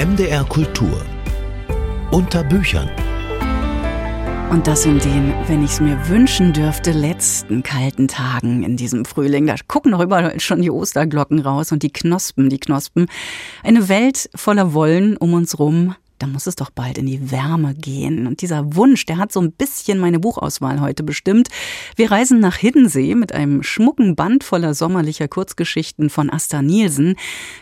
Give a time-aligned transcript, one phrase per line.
[0.00, 1.04] MDR Kultur.
[2.10, 2.88] Unter Büchern.
[4.50, 9.04] Und das in den, wenn ich es mir wünschen dürfte, letzten kalten Tagen in diesem
[9.04, 9.46] Frühling.
[9.46, 13.08] Da gucken noch überall schon die Osterglocken raus und die Knospen, die Knospen.
[13.62, 17.74] Eine Welt voller Wollen um uns rum, da muss es doch bald in die Wärme
[17.74, 18.26] gehen.
[18.26, 21.48] Und dieser Wunsch, der hat so ein bisschen meine Buchauswahl heute bestimmt.
[21.96, 27.16] Wir reisen nach Hiddensee mit einem schmucken Band voller sommerlicher Kurzgeschichten von Asta Nielsen.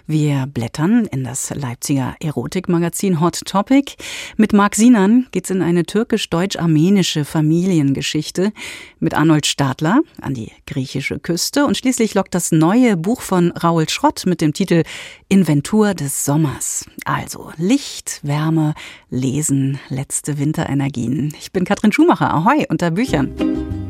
[0.06, 3.94] Wir blättern in das Leipziger Erotikmagazin Hot Topic.
[4.36, 8.52] Mit Marc Sinan geht's in eine türkisch-deutsch-armenische Familiengeschichte.
[8.98, 11.64] Mit Arnold Stadler an die griechische Küste.
[11.64, 14.82] Und schließlich lockt das neue Buch von Raoul Schrott mit dem Titel
[15.28, 16.86] Inventur des Sommers.
[17.04, 18.72] Also Licht, Wärme, Wärme,
[19.10, 21.34] Lesen, letzte Winterenergien.
[21.38, 22.32] Ich bin Katrin Schumacher.
[22.32, 23.87] Ahoi unter Büchern.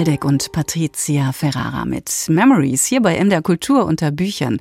[0.00, 4.58] Waldeck und Patricia Ferrara mit Memories hier bei MDR Kultur unter Büchern.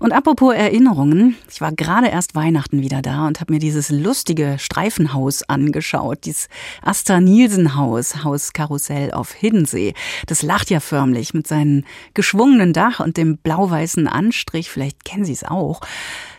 [0.00, 4.56] Und apropos Erinnerungen, ich war gerade erst Weihnachten wieder da und habe mir dieses lustige
[4.58, 6.48] Streifenhaus angeschaut, dieses
[6.80, 9.92] Asta Nielsen Haus, Haus Karussell auf Hiddensee.
[10.26, 15.34] Das lacht ja förmlich mit seinem geschwungenen Dach und dem blau-weißen Anstrich, vielleicht kennen Sie
[15.34, 15.82] es auch.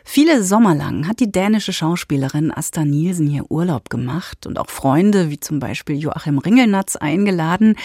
[0.04, 5.30] Viele Sommer lang hat die dänische Schauspielerin Asta Nielsen hier Urlaub gemacht und auch Freunde
[5.30, 7.75] wie zum Beispiel Joachim Ringelnatz eingeladen.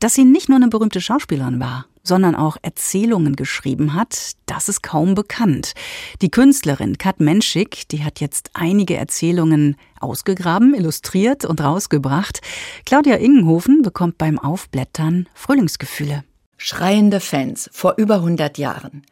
[0.00, 4.82] Dass sie nicht nur eine berühmte Schauspielerin war, sondern auch Erzählungen geschrieben hat, das ist
[4.82, 5.74] kaum bekannt.
[6.22, 12.40] Die Künstlerin Kat Menschik, die hat jetzt einige Erzählungen ausgegraben, illustriert und rausgebracht.
[12.86, 16.22] Claudia Ingenhofen bekommt beim Aufblättern Frühlingsgefühle.
[16.56, 19.02] Schreiende Fans vor über 100 Jahren.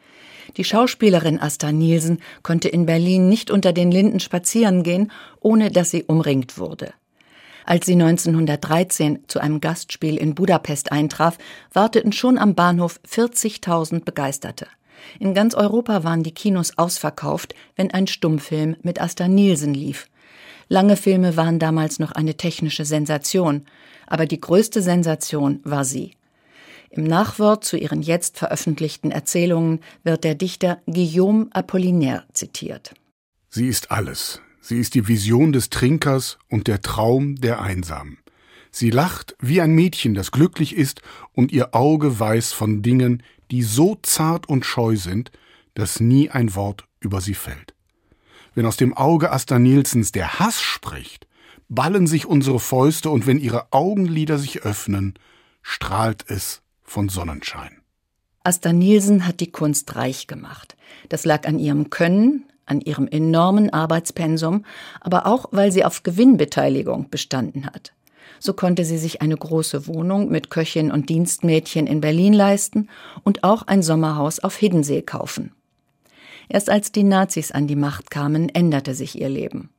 [0.56, 5.11] Die Schauspielerin Asta Nielsen konnte in Berlin nicht unter den Linden spazieren gehen,
[5.41, 6.94] ohne dass sie umringt wurde.
[7.67, 11.37] Als sie 1913 zu einem Gastspiel in Budapest eintraf,
[11.73, 14.69] warteten schon am Bahnhof 40.000 Begeisterte.
[15.19, 20.09] In ganz Europa waren die Kinos ausverkauft, wenn ein Stummfilm mit Asta Nielsen lief.
[20.69, 23.67] Lange Filme waren damals noch eine technische Sensation,
[24.07, 26.12] aber die größte Sensation war sie.
[26.91, 32.95] Im Nachwort zu ihren jetzt veröffentlichten Erzählungen wird der Dichter Guillaume Apollinaire zitiert.
[33.51, 34.41] Sie ist alles.
[34.69, 38.19] Sie ist die Vision des Trinkers und der Traum der Einsamen.
[38.73, 41.03] Sie lacht wie ein Mädchen, das glücklich ist,
[41.35, 43.23] und ihr Auge weiß von Dingen,
[43.53, 45.31] die so zart und scheu sind,
[45.75, 47.75] dass nie ein Wort über sie fällt.
[48.57, 51.29] Wenn aus dem Auge Asta Nielsens der Hass spricht,
[51.69, 55.15] ballen sich unsere Fäuste, und wenn ihre Augenlider sich öffnen,
[55.62, 57.83] strahlt es von Sonnenschein.
[58.43, 60.77] Asta Nielsen hat die Kunst reich gemacht.
[61.09, 64.65] Das lag an ihrem Können, an ihrem enormen Arbeitspensum,
[65.01, 67.93] aber auch, weil sie auf Gewinnbeteiligung bestanden hat.
[68.39, 72.89] So konnte sie sich eine große Wohnung mit Köchin und Dienstmädchen in Berlin leisten
[73.25, 75.53] und auch ein Sommerhaus auf Hiddensee kaufen.
[76.49, 79.71] Erst als die Nazis an die Macht kamen, änderte sich ihr Leben.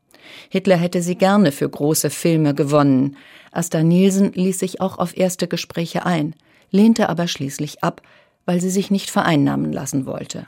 [0.50, 3.16] Hitler hätte sie gerne für große Filme gewonnen.
[3.51, 6.33] Asta Nielsen ließ sich auch auf erste Gespräche ein
[6.72, 8.01] lehnte aber schließlich ab,
[8.45, 10.48] weil sie sich nicht vereinnahmen lassen wollte.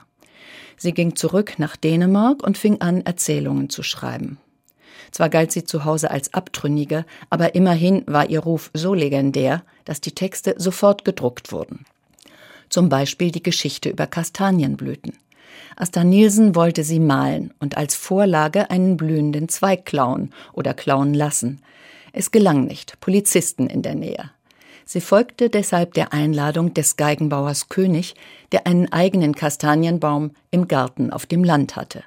[0.82, 4.38] Sie ging zurück nach Dänemark und fing an, Erzählungen zu schreiben.
[5.10, 10.00] Zwar galt sie zu Hause als Abtrünnige, aber immerhin war ihr Ruf so legendär, dass
[10.00, 11.84] die Texte sofort gedruckt wurden.
[12.70, 15.12] Zum Beispiel die Geschichte über Kastanienblüten.
[15.76, 21.60] Asta Nielsen wollte sie malen und als Vorlage einen blühenden Zweig klauen oder klauen lassen.
[22.14, 24.30] Es gelang nicht, Polizisten in der Nähe.
[24.92, 28.16] Sie folgte deshalb der Einladung des Geigenbauers König,
[28.50, 32.02] der einen eigenen Kastanienbaum im Garten auf dem Land hatte.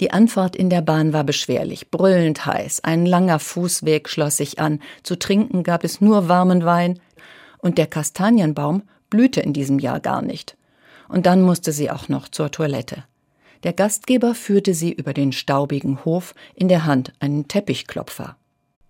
[0.00, 4.80] Die Anfahrt in der Bahn war beschwerlich, brüllend heiß, ein langer Fußweg schloss sich an,
[5.04, 6.98] zu trinken gab es nur warmen Wein,
[7.58, 10.56] und der Kastanienbaum blühte in diesem Jahr gar nicht.
[11.08, 13.04] Und dann musste sie auch noch zur Toilette.
[13.62, 18.36] Der Gastgeber führte sie über den staubigen Hof, in der Hand einen Teppichklopfer.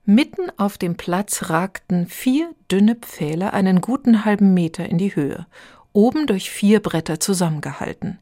[0.06, 5.46] Mitten auf dem Platz ragten vier dünne Pfähle einen guten halben Meter in die Höhe,
[5.94, 8.18] oben durch vier Bretter zusammengehalten.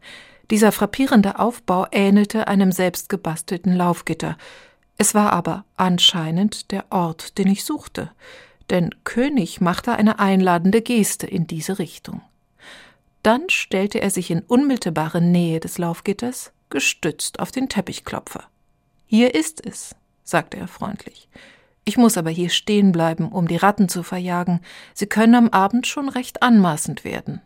[0.53, 4.39] Dieser frappierende Aufbau ähnelte einem selbstgebastelten Laufgitter.
[4.97, 8.13] Es war aber anscheinend der Ort, den ich suchte,
[8.71, 12.23] denn König machte eine einladende Geste in diese Richtung.
[13.25, 18.45] Dann stellte er sich in unmittelbare Nähe des Laufgitters, gestützt auf den Teppichklopfer.
[19.07, 21.29] Hier ist es, sagte er freundlich.
[21.85, 24.61] Ich muss aber hier stehen bleiben, um die Ratten zu verjagen.
[24.95, 27.41] Sie können am Abend schon recht anmaßend werden.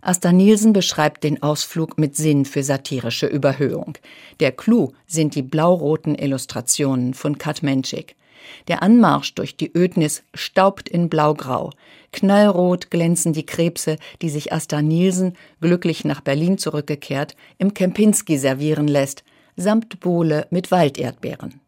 [0.00, 3.96] Asta Nielsen beschreibt den Ausflug mit Sinn für satirische Überhöhung.
[4.38, 8.14] Der Clou sind die blau-roten Illustrationen von Kat Menschik.
[8.68, 11.70] Der Anmarsch durch die Ödnis staubt in blaugrau.
[12.12, 18.86] Knallrot glänzen die Krebse, die sich Asta Nielsen, glücklich nach Berlin zurückgekehrt, im Kempinski servieren
[18.86, 19.24] lässt,
[19.56, 21.63] samt Bohle mit Walderdbeeren.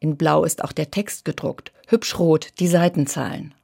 [0.00, 3.54] In Blau ist auch der Text gedruckt, hübsch rot die Seitenzahlen.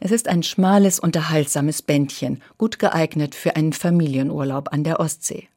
[0.00, 5.48] Es ist ein schmales, unterhaltsames Bändchen, gut geeignet für einen Familienurlaub an der Ostsee.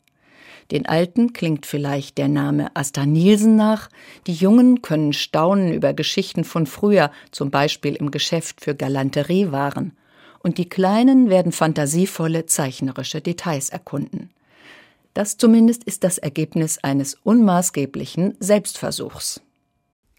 [0.69, 3.89] Den Alten klingt vielleicht der Name Asta Nielsen nach,
[4.27, 9.97] die Jungen können staunen über Geschichten von früher, zum Beispiel im Geschäft für Galanteriewaren,
[10.39, 14.29] und die Kleinen werden fantasievolle zeichnerische Details erkunden.
[15.13, 19.41] Das zumindest ist das Ergebnis eines unmaßgeblichen Selbstversuchs.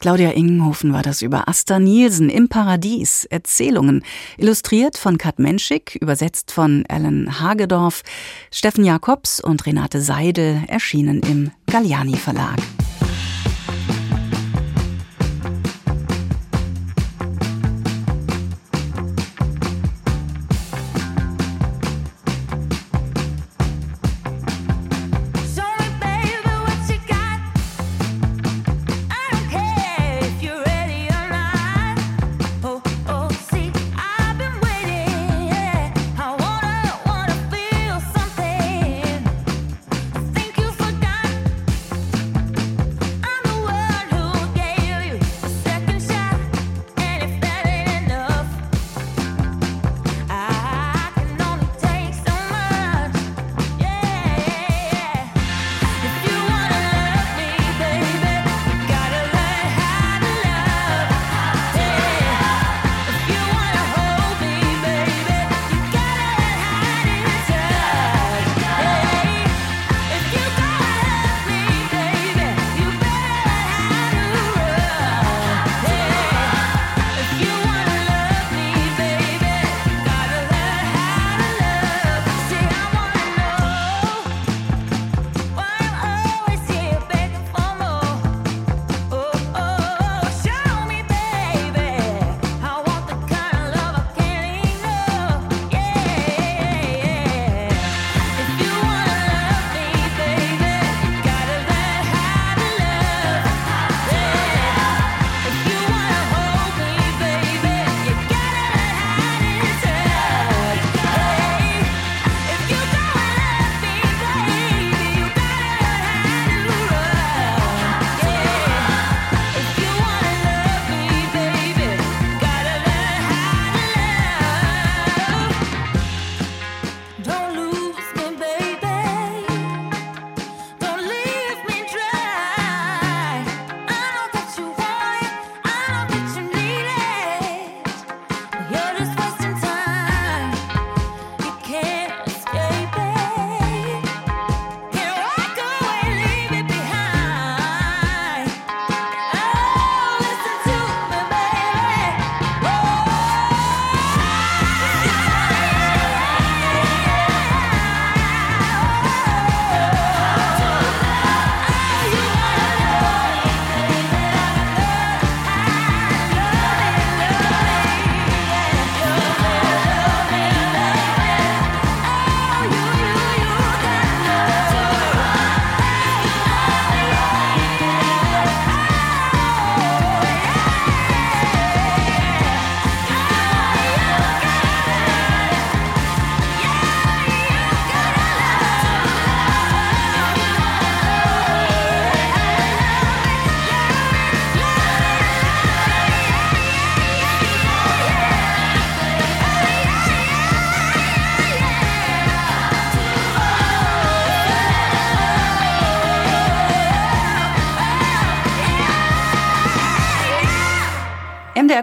[0.00, 4.04] Claudia Ingenhofen war das über Asta Nielsen im Paradies, Erzählungen,
[4.36, 8.04] illustriert von Kat Menschik, übersetzt von Ellen Hagedorf,
[8.52, 12.58] Steffen Jakobs und Renate Seidel, erschienen im Galliani Verlag.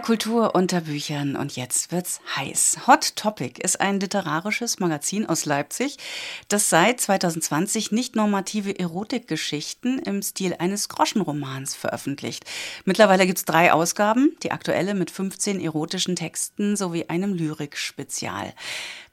[0.06, 2.86] Kultur unter Büchern und jetzt wird's heiß.
[2.86, 5.96] Hot Topic ist ein literarisches Magazin aus Leipzig,
[6.46, 12.44] das seit 2020 nicht normative Erotikgeschichten im Stil eines Groschenromans veröffentlicht.
[12.84, 18.54] Mittlerweile gibt's drei Ausgaben, die aktuelle mit 15 erotischen Texten sowie einem Lyrik-Spezial.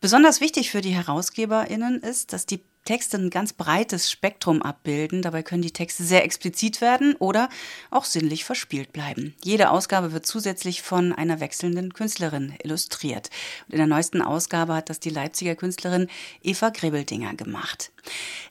[0.03, 5.21] Besonders wichtig für die HerausgeberInnen ist, dass die Texte ein ganz breites Spektrum abbilden.
[5.21, 7.47] Dabei können die Texte sehr explizit werden oder
[7.89, 9.33] auch sinnlich verspielt bleiben.
[9.45, 13.29] Jede Ausgabe wird zusätzlich von einer wechselnden Künstlerin illustriert.
[13.67, 16.09] Und in der neuesten Ausgabe hat das die Leipziger Künstlerin
[16.41, 17.93] Eva Grebeldinger gemacht.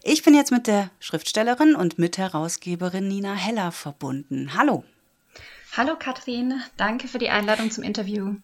[0.02, 4.54] Ich bin jetzt mit der Schriftstellerin und Mitherausgeberin Nina Heller verbunden.
[4.56, 4.84] Hallo.
[5.76, 8.36] Hallo Katrin, danke für die Einladung zum Interview.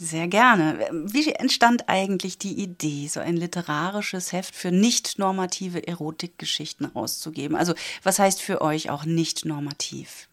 [0.00, 0.78] Sehr gerne.
[0.92, 7.56] Wie entstand eigentlich die Idee, so ein literarisches Heft für nicht normative Erotikgeschichten rauszugeben?
[7.56, 7.74] Also
[8.04, 10.28] was heißt für euch auch nicht normativ?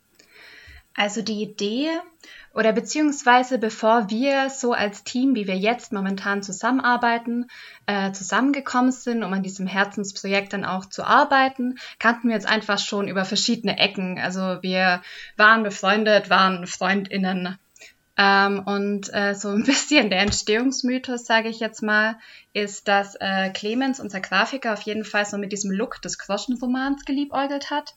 [0.94, 1.90] Also die Idee
[2.54, 7.48] oder beziehungsweise bevor wir so als Team, wie wir jetzt momentan zusammenarbeiten,
[7.88, 12.78] äh, zusammengekommen sind, um an diesem Herzensprojekt dann auch zu arbeiten, kannten wir uns einfach
[12.78, 14.20] schon über verschiedene Ecken.
[14.20, 15.02] Also wir
[15.38, 17.58] waren befreundet, waren Freundinnen
[18.18, 22.18] ähm, und äh, so ein bisschen der Entstehungsmythos, sage ich jetzt mal,
[22.54, 27.06] ist, dass äh, Clemens, unser Grafiker, auf jeden Fall so mit diesem Look des Groschenromans
[27.06, 27.96] geliebäugelt hat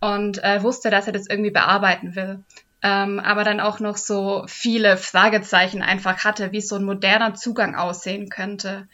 [0.00, 2.42] und äh, wusste, dass er das irgendwie bearbeiten will.
[2.82, 7.76] Ähm, aber dann auch noch so viele Fragezeichen einfach hatte, wie so ein moderner Zugang
[7.76, 8.88] aussehen könnte.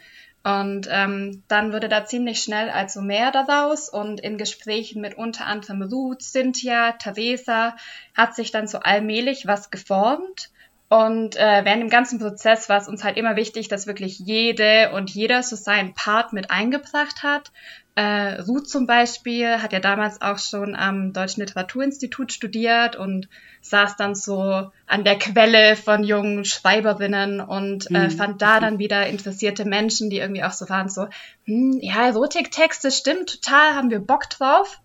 [0.44, 5.46] Und ähm, dann wurde da ziemlich schnell also mehr daraus und in Gesprächen mit unter
[5.46, 7.76] anderem Ruth, Cynthia, Theresa
[8.14, 10.50] hat sich dann so allmählich was geformt.
[10.90, 14.92] Und äh, während dem ganzen Prozess war es uns halt immer wichtig, dass wirklich jede
[14.92, 17.52] und jeder so seinen Part mit eingebracht hat.
[17.94, 23.28] Äh, Ruth zum Beispiel hat ja damals auch schon am Deutschen Literaturinstitut studiert und
[23.60, 28.10] saß dann so an der Quelle von jungen Schreiberinnen und äh, mhm.
[28.10, 31.08] fand da dann wieder interessierte Menschen, die irgendwie auch so waren, so,
[31.44, 34.80] hm, ja, Erotiktexte, stimmt, total, haben wir Bock drauf.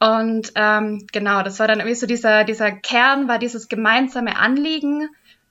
[0.00, 5.08] Und ähm, genau, das war dann irgendwie so dieser, dieser Kern, war dieses gemeinsame Anliegen,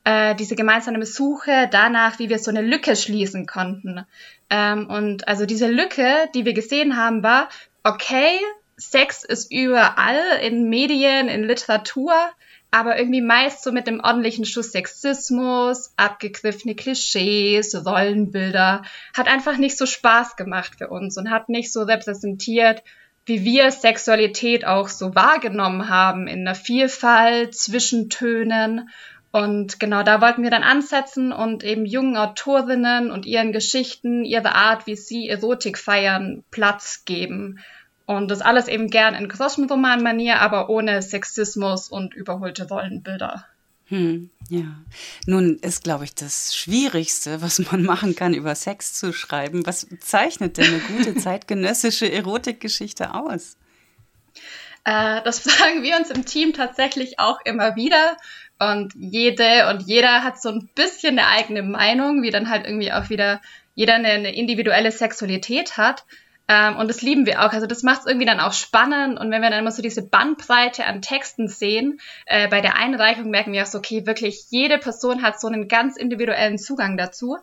[0.09, 4.05] äh, diese gemeinsame Suche danach, wie wir so eine Lücke schließen konnten.
[4.49, 7.49] Ähm, und also diese Lücke, die wir gesehen haben, war,
[7.83, 8.39] okay,
[8.75, 12.15] Sex ist überall in Medien, in Literatur,
[12.71, 18.81] aber irgendwie meist so mit dem ordentlichen Schuss Sexismus, abgegriffene Klischees, Rollenbilder,
[19.15, 22.81] hat einfach nicht so Spaß gemacht für uns und hat nicht so repräsentiert,
[23.25, 28.89] wie wir Sexualität auch so wahrgenommen haben, in der Vielfalt, Zwischentönen
[29.31, 34.55] und genau da wollten wir dann ansetzen und eben jungen Autorinnen und ihren Geschichten, ihre
[34.55, 37.59] Art, wie sie Erotik feiern, Platz geben.
[38.07, 43.45] Und das alles eben gern in Groschenroman-Manier, aber ohne Sexismus und überholte Rollenbilder.
[43.89, 44.65] Hm, ja.
[45.27, 49.65] Nun ist, glaube ich, das Schwierigste, was man machen kann, über Sex zu schreiben.
[49.67, 53.57] Was zeichnet denn eine gute zeitgenössische Erotikgeschichte aus?
[54.86, 58.17] Äh, das fragen wir uns im Team tatsächlich auch immer wieder.
[58.59, 62.91] Und jede und jeder hat so ein bisschen eine eigene Meinung, wie dann halt irgendwie
[62.91, 63.41] auch wieder
[63.73, 66.03] jeder eine, eine individuelle Sexualität hat.
[66.49, 67.53] Ähm, und das lieben wir auch.
[67.53, 69.17] Also das macht es irgendwie dann auch spannend.
[69.17, 73.29] Und wenn wir dann immer so diese Bandbreite an Texten sehen, äh, bei der Einreichung
[73.29, 77.37] merken wir auch so, okay, wirklich jede Person hat so einen ganz individuellen Zugang dazu.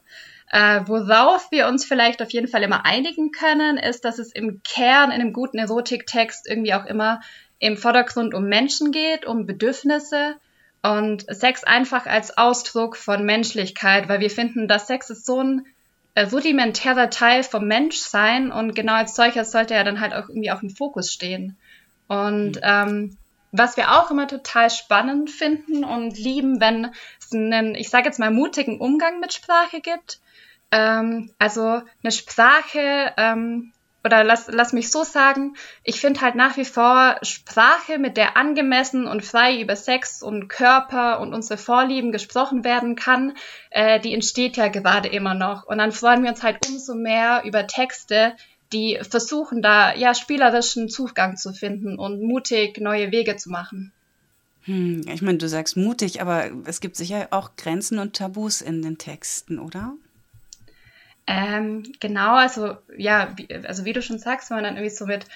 [0.50, 4.60] Äh, worauf wir uns vielleicht auf jeden Fall immer einigen können, ist, dass es im
[4.62, 7.20] Kern in einem guten Erotiktext irgendwie auch immer
[7.58, 10.36] im Vordergrund um Menschen geht, um Bedürfnisse
[10.86, 15.66] und Sex einfach als Ausdruck von Menschlichkeit, weil wir finden, dass Sex ist so ein
[16.14, 20.50] äh, rudimentärer Teil vom Menschsein und genau als solcher sollte er dann halt auch irgendwie
[20.50, 21.56] auf dem Fokus stehen.
[22.08, 22.60] Und mhm.
[22.62, 23.16] ähm,
[23.52, 28.18] was wir auch immer total spannend finden und lieben, wenn es einen, ich sage jetzt
[28.18, 30.20] mal, mutigen Umgang mit Sprache gibt.
[30.70, 33.72] Ähm, also eine Sprache, ähm,
[34.06, 38.36] oder lass, lass mich so sagen, ich finde halt nach wie vor Sprache, mit der
[38.36, 43.36] angemessen und frei über Sex und Körper und unsere Vorlieben gesprochen werden kann,
[43.70, 45.66] äh, die entsteht ja gerade immer noch.
[45.66, 48.34] Und dann freuen wir uns halt umso mehr über Texte,
[48.72, 53.92] die versuchen da ja spielerischen Zugang zu finden und mutig neue Wege zu machen.
[54.62, 58.82] Hm, ich meine, du sagst mutig, aber es gibt sicher auch Grenzen und Tabus in
[58.82, 59.94] den Texten, oder?
[61.26, 65.06] Ähm, genau, also ja, wie, also wie du schon sagst, wenn man dann irgendwie so
[65.06, 65.26] mit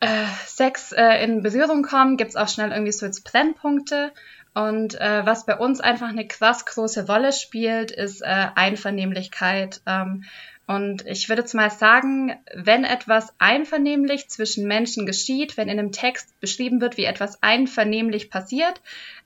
[0.00, 4.12] äh, Sex äh, in Berührung kommt, gibt's auch schnell irgendwie so jetzt Brennpunkte.
[4.54, 9.80] Und äh, was bei uns einfach eine krass große Rolle spielt, ist äh, Einvernehmlichkeit.
[9.86, 10.24] Ähm,
[10.66, 15.92] und ich würde jetzt mal sagen, wenn etwas einvernehmlich zwischen Menschen geschieht, wenn in einem
[15.92, 18.80] Text beschrieben wird, wie etwas einvernehmlich passiert,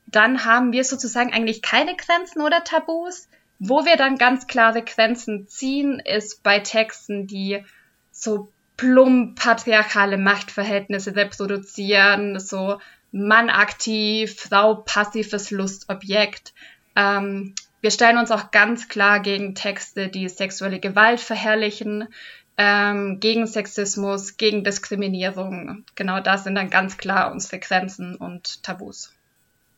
[0.07, 3.29] dann haben wir sozusagen eigentlich keine Grenzen oder Tabus.
[3.59, 7.65] Wo wir dann ganz klare Grenzen ziehen, ist bei Texten, die
[8.11, 12.79] so plump patriarchale Machtverhältnisse reproduzieren, so
[13.13, 16.53] Mann aktiv, Frau passives Lustobjekt.
[16.95, 22.09] Ähm, wir stellen uns auch ganz klar gegen Texte, die sexuelle Gewalt verherrlichen,
[22.59, 25.85] ähm, gegen Sexismus, gegen Diskriminierung.
[25.95, 29.16] Genau das sind dann ganz klar unsere Grenzen und Tabus.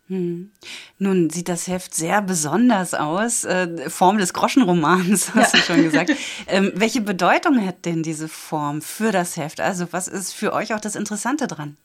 [0.08, 0.50] Hm.
[0.98, 3.44] Nun sieht das Heft sehr besonders aus.
[3.44, 5.60] Äh, Form des Groschenromans, hast ja.
[5.60, 6.12] du schon gesagt.
[6.46, 9.60] ähm, welche Bedeutung hat denn diese Form für das Heft?
[9.60, 11.76] Also was ist für euch auch das Interessante dran?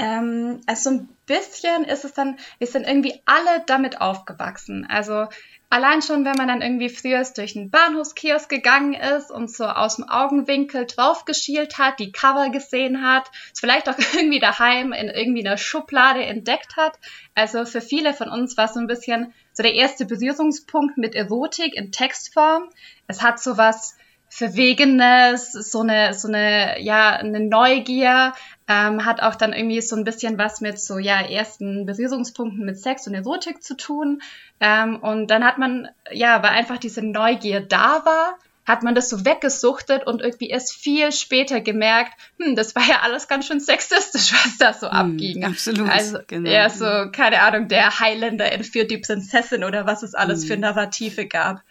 [0.00, 4.86] Ähm, also so ein bisschen ist es dann, wir sind irgendwie alle damit aufgewachsen.
[4.88, 5.26] Also
[5.68, 9.96] allein schon, wenn man dann irgendwie früher durch einen Bahnhofskiosk gegangen ist und so aus
[9.96, 15.08] dem Augenwinkel drauf geschielt hat, die Cover gesehen hat, es vielleicht auch irgendwie daheim in
[15.08, 16.98] irgendwie einer Schublade entdeckt hat.
[17.34, 21.14] Also für viele von uns war es so ein bisschen so der erste Berührungspunkt mit
[21.14, 22.70] Erotik in Textform.
[23.06, 23.98] Es hat so was
[24.32, 28.32] Verwegenes, so eine, so eine, ja, eine Neugier,
[28.68, 32.78] ähm, hat auch dann irgendwie so ein bisschen was mit so, ja, ersten Berührungspunkten mit
[32.78, 34.22] Sex und Erotik zu tun.
[34.60, 39.08] Ähm, und dann hat man, ja, weil einfach diese Neugier da war, hat man das
[39.08, 43.58] so weggesuchtet und irgendwie erst viel später gemerkt, hm, das war ja alles ganz schön
[43.58, 45.44] sexistisch, was da so hm, abging.
[45.44, 45.90] Absolut.
[45.90, 46.48] Also, genau.
[46.48, 50.48] ja, so, keine Ahnung, der Highlander entführt die Prinzessin oder was es alles hm.
[50.48, 51.62] für Narrative gab.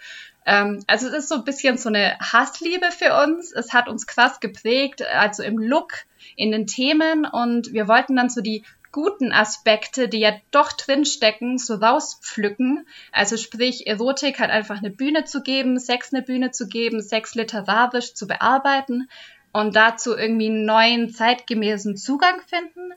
[0.49, 3.51] Ähm, also es ist so ein bisschen so eine Hassliebe für uns.
[3.51, 5.93] Es hat uns krass geprägt, also im Look,
[6.35, 11.59] in den Themen und wir wollten dann so die guten Aspekte, die ja doch drinstecken,
[11.59, 12.88] so rauspflücken.
[13.12, 17.35] Also sprich, Erotik halt einfach eine Bühne zu geben, Sex eine Bühne zu geben, Sex
[17.35, 19.07] literarisch zu bearbeiten
[19.51, 22.93] und dazu irgendwie einen neuen, zeitgemäßen Zugang finden.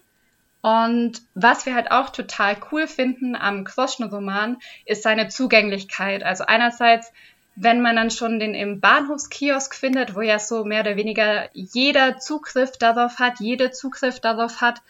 [0.62, 6.22] Und was wir halt auch total cool finden am Groschenroman, ist seine Zugänglichkeit.
[6.22, 7.12] Also einerseits
[7.54, 12.18] wenn man dann schon den im Bahnhofskiosk findet, wo ja so mehr oder weniger jeder
[12.18, 14.80] Zugriff darauf hat, jede Zugriff darauf hat,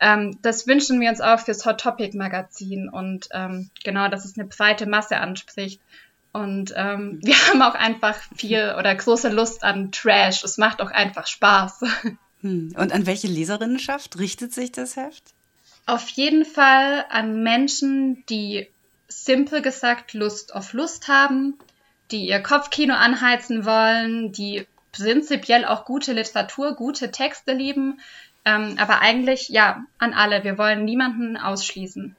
[0.00, 4.38] ähm, das wünschen wir uns auch fürs Hot Topic Magazin und ähm, genau, dass es
[4.38, 5.80] eine breite Masse anspricht.
[6.32, 10.44] Und ähm, wir haben auch einfach viel oder große Lust an Trash.
[10.44, 11.80] Es macht auch einfach Spaß.
[12.40, 12.72] Hm.
[12.76, 15.24] Und an welche Leserinnenschaft richtet sich das Heft?
[15.86, 18.68] Auf jeden Fall an Menschen, die
[19.08, 21.54] simpel gesagt Lust auf Lust haben,
[22.10, 28.00] die ihr Kopfkino anheizen wollen, die prinzipiell auch gute Literatur, gute Texte lieben,
[28.44, 30.44] ähm, aber eigentlich ja an alle.
[30.44, 32.16] Wir wollen niemanden ausschließen.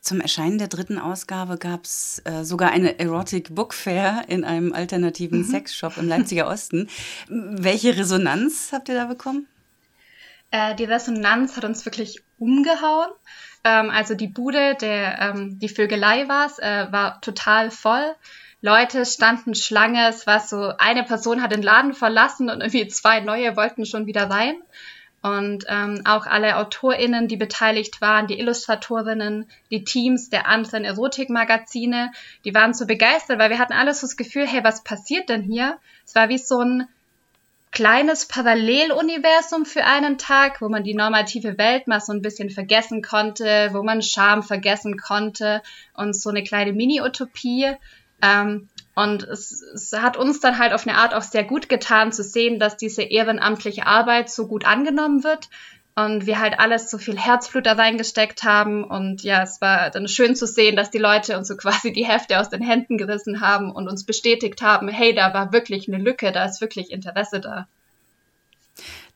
[0.00, 4.72] Zum Erscheinen der dritten Ausgabe gab es äh, sogar eine Erotic Book Fair in einem
[4.72, 5.44] alternativen mhm.
[5.44, 6.88] Sexshop im Leipziger Osten.
[7.28, 9.46] Welche Resonanz habt ihr da bekommen?
[10.50, 13.10] Äh, die Resonanz hat uns wirklich umgehauen.
[13.64, 18.14] Ähm, also die Bude, der ähm, die Vögelei war äh, war total voll.
[18.62, 20.08] Leute standen Schlange.
[20.08, 24.06] Es war so, eine Person hat den Laden verlassen und irgendwie zwei neue wollten schon
[24.06, 24.54] wieder rein.
[25.20, 32.10] Und ähm, auch alle AutorInnen, die beteiligt waren, die Illustratorinnen, die Teams der anderen Erotikmagazine,
[32.44, 35.42] die waren so begeistert, weil wir hatten alles so das Gefühl, hey, was passiert denn
[35.42, 35.78] hier?
[36.04, 36.88] Es war wie so ein
[37.72, 43.00] kleines Paralleluniversum für einen Tag, wo man die normative Welt mal so ein bisschen vergessen
[43.00, 45.62] konnte, wo man Scham vergessen konnte
[45.94, 47.76] und so eine kleine Mini-Utopie.
[48.22, 52.12] Ähm, und es, es hat uns dann halt auf eine Art auch sehr gut getan
[52.12, 55.48] zu sehen, dass diese ehrenamtliche Arbeit so gut angenommen wird
[55.94, 60.08] und wir halt alles so viel Herzblut da reingesteckt haben und ja, es war dann
[60.08, 63.40] schön zu sehen, dass die Leute uns so quasi die Hefte aus den Händen gerissen
[63.40, 67.40] haben und uns bestätigt haben, hey, da war wirklich eine Lücke, da ist wirklich Interesse
[67.40, 67.66] da.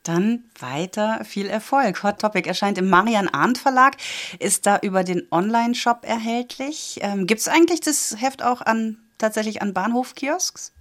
[0.07, 2.01] Dann weiter viel Erfolg.
[2.03, 3.97] Hot Topic erscheint im Marian Arndt Verlag,
[4.39, 6.99] ist da über den Online-Shop erhältlich.
[7.01, 10.73] Ähm, Gibt es eigentlich das Heft auch an tatsächlich an Bahnhofkiosks?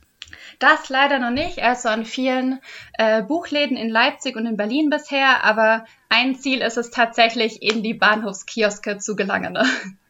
[0.61, 2.61] Das leider noch nicht, also an vielen
[2.99, 7.83] äh, Buchläden in Leipzig und in Berlin bisher, aber ein Ziel ist es tatsächlich, in
[7.83, 9.59] die Bahnhofskioske zu gelangen.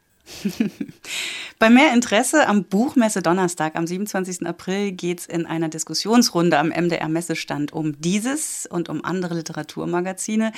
[1.58, 4.46] Bei mehr Interesse am Buchmesse Donnerstag am 27.
[4.46, 10.52] April geht es in einer Diskussionsrunde am MDR Messestand um dieses und um andere Literaturmagazine.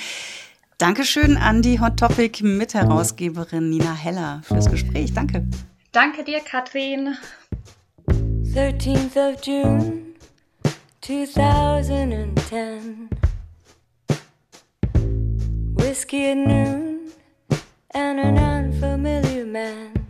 [0.77, 5.13] Dankeschön an die Hot Topic Mitherausgeberin Nina Heller fürs Gespräch.
[5.13, 5.45] Danke.
[5.91, 7.15] Danke dir, Katrin.
[8.53, 10.15] 13th of June
[11.01, 13.09] 2010
[15.75, 16.98] Whiskey at noon
[17.91, 20.05] and an unfamiliar man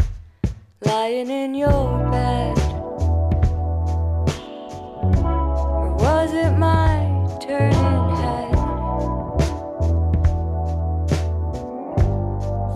[0.82, 2.58] lying in your bed?
[5.24, 7.08] Or was it my
[7.40, 8.56] turning head?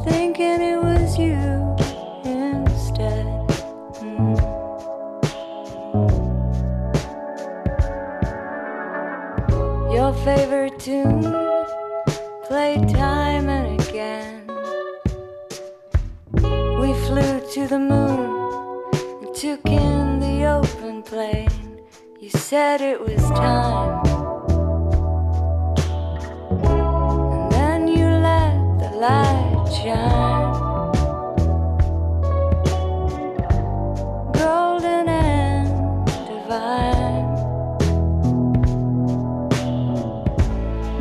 [0.06, 1.76] Thinking it was you
[2.24, 3.26] instead.
[4.00, 4.38] Mm.
[9.94, 11.24] Your favorite tune
[12.46, 12.88] played
[17.54, 18.84] to the moon
[19.22, 21.48] and took in the open plain.
[22.20, 24.04] You said it was time.
[27.32, 30.54] And then you let the light shine.
[34.34, 37.26] Golden and divine.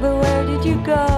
[0.03, 1.12] But where did you go?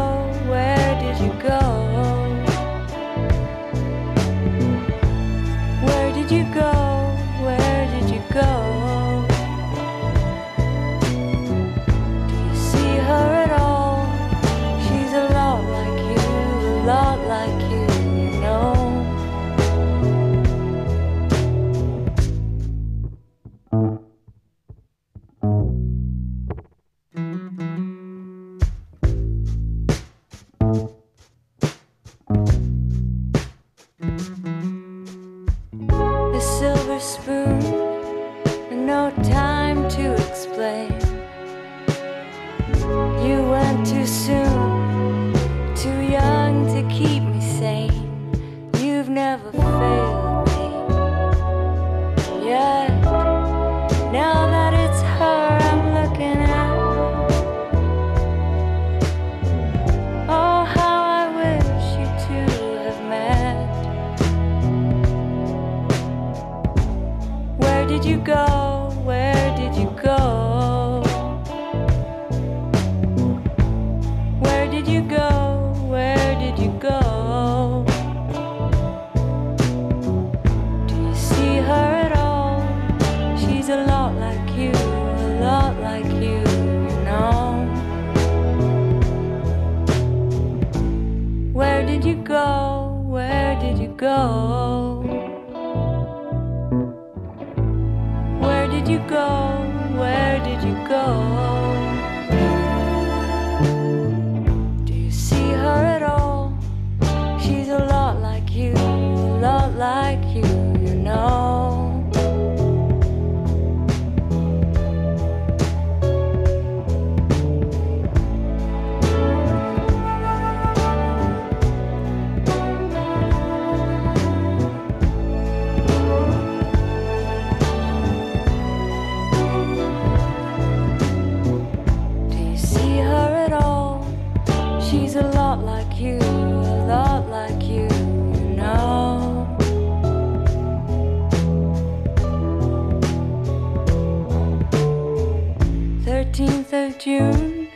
[147.04, 147.68] June,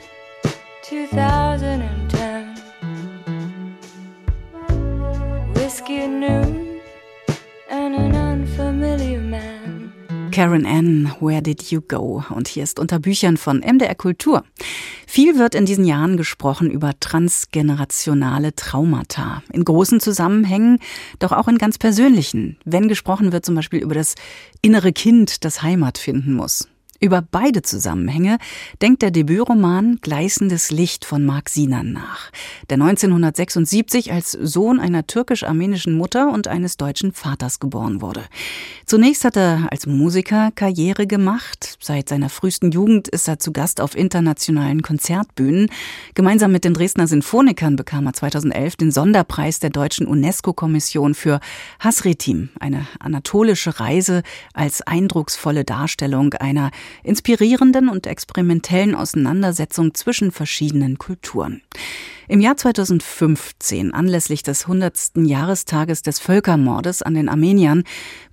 [0.80, 2.54] 2010.
[5.52, 6.80] Whiskey at noon
[7.68, 9.92] and an unfamiliar man.
[10.30, 12.24] Karen Ann, Where Did You Go?
[12.30, 14.44] Und hier ist unter Büchern von MDR Kultur.
[15.06, 19.42] Viel wird in diesen Jahren gesprochen über transgenerationale Traumata.
[19.52, 20.78] In großen Zusammenhängen,
[21.18, 22.56] doch auch in ganz persönlichen.
[22.64, 24.14] Wenn gesprochen wird zum Beispiel über das
[24.62, 26.66] innere Kind, das Heimat finden muss.
[27.00, 28.38] Über beide Zusammenhänge
[28.82, 32.32] denkt der Debütroman Gleißendes Licht von Mark Sinan nach,
[32.70, 38.24] der 1976 als Sohn einer türkisch-armenischen Mutter und eines deutschen Vaters geboren wurde.
[38.84, 41.76] Zunächst hat er als Musiker Karriere gemacht.
[41.80, 45.70] Seit seiner frühesten Jugend ist er zu Gast auf internationalen Konzertbühnen.
[46.14, 51.38] Gemeinsam mit den Dresdner Sinfonikern bekam er 2011 den Sonderpreis der deutschen UNESCO-Kommission für
[51.78, 56.72] Hasretim, eine anatolische Reise als eindrucksvolle Darstellung einer
[57.02, 61.62] inspirierenden und experimentellen Auseinandersetzung zwischen verschiedenen Kulturen.
[62.30, 65.12] Im Jahr 2015, anlässlich des 100.
[65.16, 67.84] Jahrestages des Völkermordes an den Armeniern,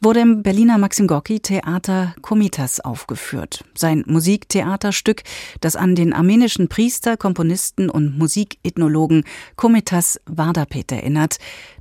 [0.01, 3.63] wurde im Berliner Maxim Gorki Theater Komitas aufgeführt.
[3.73, 5.23] Sein Musiktheaterstück,
[5.61, 9.23] das an den armenischen Priester, Komponisten und Musikethnologen
[9.55, 11.37] Komitas Vardapet erinnert,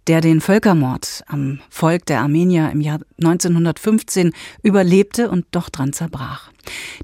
[0.06, 6.52] der den Völkermord am Volk der Armenier im Jahr 1915 überlebte und doch dran zerbrach.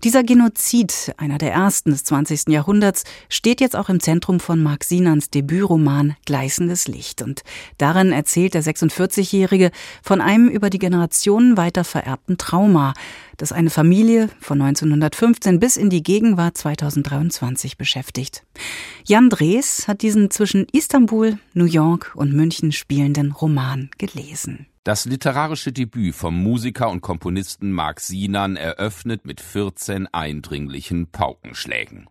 [0.04, 2.48] Dieser Genozid, einer der ersten des 20.
[2.48, 7.22] Jahrhunderts, steht jetzt auch im Zentrum von Marc Sinans Debütroman Gleißendes Licht.
[7.22, 7.42] Und
[7.78, 9.70] darin erzählt der 46-Jährige
[10.02, 12.92] von einem über die Generationen weiter vererbten Trauma,
[13.38, 18.44] das eine Familie von 1915 bis in die Gegenwart 2023 beschäftigt.
[19.06, 24.66] Jan Drees hat diesen zwischen Istanbul, New York und München spielenden Roman gelesen.
[24.84, 32.06] Das literarische Debüt vom Musiker und Komponisten Marc Sinan eröffnet mit 14 eindringlichen Paukenschlägen.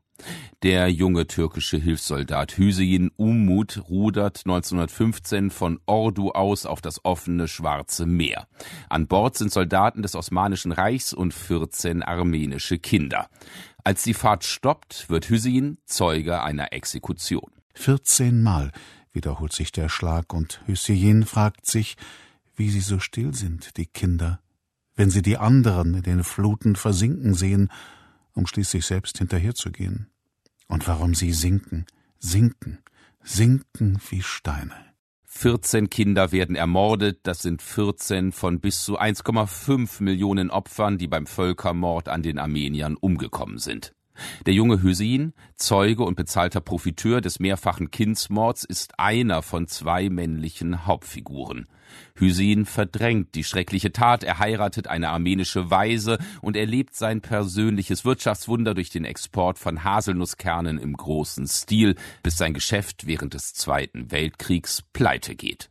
[0.63, 8.05] Der junge türkische Hilfssoldat Hüseyin Umut rudert 1915 von Ordu aus auf das offene Schwarze
[8.05, 8.47] Meer.
[8.89, 13.29] An Bord sind Soldaten des Osmanischen Reichs und 14 armenische Kinder.
[13.83, 17.51] Als die Fahrt stoppt, wird Hüseyin Zeuge einer Exekution.
[17.75, 18.71] 14 Mal
[19.13, 21.95] wiederholt sich der Schlag und Hüseyin fragt sich,
[22.55, 24.41] wie sie so still sind, die Kinder,
[24.95, 27.69] wenn sie die anderen in den Fluten versinken sehen,
[28.39, 30.07] um schließlich selbst hinterherzugehen.
[30.67, 31.85] Und warum sie sinken,
[32.19, 32.79] sinken,
[33.21, 34.73] sinken wie Steine.
[35.25, 41.27] 14 Kinder werden ermordet, das sind 14 von bis zu 1,5 Millionen Opfern, die beim
[41.27, 43.93] Völkermord an den Armeniern umgekommen sind.
[44.45, 50.85] Der junge Hüseyin, Zeuge und bezahlter Profiteur des mehrfachen Kindsmords, ist einer von zwei männlichen
[50.85, 51.67] Hauptfiguren.
[52.15, 58.73] Hüseyin verdrängt die schreckliche Tat, er heiratet eine armenische Waise und erlebt sein persönliches Wirtschaftswunder
[58.73, 64.83] durch den Export von Haselnusskernen im großen Stil, bis sein Geschäft während des Zweiten Weltkriegs
[64.93, 65.69] pleite geht.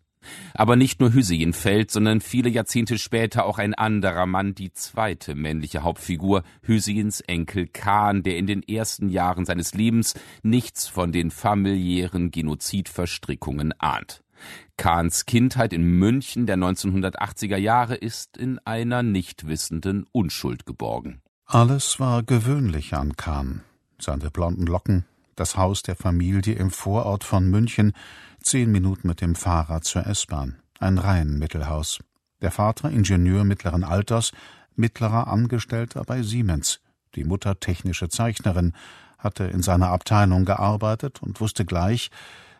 [0.54, 5.34] Aber nicht nur Hüseyin fällt, sondern viele Jahrzehnte später auch ein anderer Mann, die zweite
[5.34, 11.30] männliche Hauptfigur, Hüseyins Enkel Khan, der in den ersten Jahren seines Lebens nichts von den
[11.30, 14.22] familiären Genozidverstrickungen ahnt.
[14.76, 21.20] Kahns Kindheit in München der 1980er Jahre ist in einer nichtwissenden Unschuld geborgen.
[21.44, 23.62] Alles war gewöhnlich an Kahn.
[23.98, 27.92] Seine blonden Locken, das Haus der Familie im Vorort von München,
[28.42, 32.00] zehn Minuten mit dem Fahrrad zur S-Bahn, ein Reihenmittelhaus.
[32.40, 34.32] Der Vater Ingenieur mittleren Alters,
[34.76, 36.80] mittlerer Angestellter bei Siemens,
[37.14, 38.72] die Mutter technische Zeichnerin,
[39.18, 42.10] hatte in seiner Abteilung gearbeitet und wusste gleich,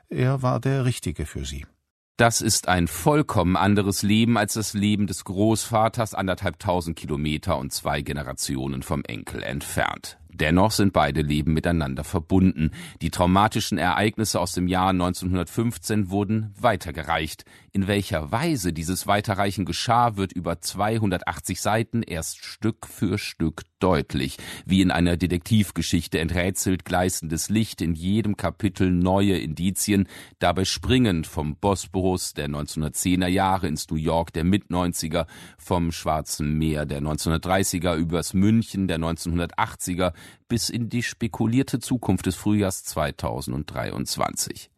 [0.09, 1.67] er war der Richtige für sie.
[2.17, 7.73] Das ist ein vollkommen anderes Leben als das Leben des Großvaters anderthalb tausend Kilometer und
[7.73, 10.19] zwei Generationen vom Enkel entfernt.
[10.41, 12.71] Dennoch sind beide Leben miteinander verbunden.
[13.03, 17.45] Die traumatischen Ereignisse aus dem Jahr 1915 wurden weitergereicht.
[17.73, 24.39] In welcher Weise dieses Weiterreichen geschah, wird über 280 Seiten erst Stück für Stück deutlich.
[24.65, 31.57] Wie in einer Detektivgeschichte enträtselt gleißendes Licht in jedem Kapitel neue Indizien, dabei springend vom
[31.57, 35.27] Bosporus der 1910er Jahre ins New York der Mit-90er,
[35.59, 40.13] vom Schwarzen Meer der 1930er übers München der 1980er
[40.49, 44.71] bis in die spekulierte Zukunft des Frühjahrs 2023.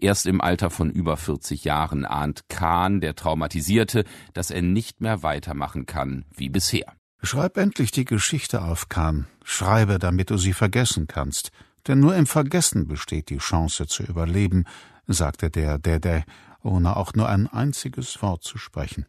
[0.00, 5.22] Erst im Alter von über 40 Jahren ahnt Kahn, der Traumatisierte, dass er nicht mehr
[5.22, 6.94] weitermachen kann wie bisher.
[7.22, 9.26] Schreib endlich die Geschichte auf, Kahn.
[9.44, 11.50] Schreibe, damit du sie vergessen kannst.
[11.86, 14.64] Denn nur im Vergessen besteht die Chance zu überleben,
[15.06, 16.24] sagte der Dede,
[16.62, 19.06] ohne auch nur ein einziges Wort zu sprechen.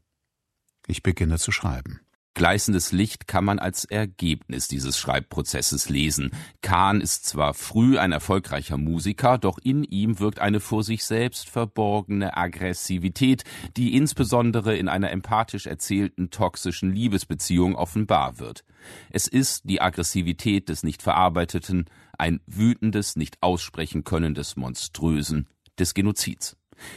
[0.88, 2.02] Ich beginne zu schreiben.
[2.34, 6.32] Gleißendes Licht kann man als Ergebnis dieses Schreibprozesses lesen.
[6.62, 11.50] Kahn ist zwar früh ein erfolgreicher Musiker, doch in ihm wirkt eine vor sich selbst
[11.50, 13.44] verborgene Aggressivität,
[13.76, 18.64] die insbesondere in einer empathisch erzählten toxischen Liebesbeziehung offenbar wird.
[19.10, 21.86] Es ist die Aggressivität des nicht verarbeiteten,
[22.18, 26.56] ein wütendes, nicht aussprechen könnendes Monströsen, des Genozids.